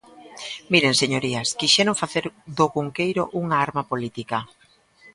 [0.71, 2.25] Miren, señorías, quixeron facer
[2.57, 4.37] do Cunqueiro unha arma política.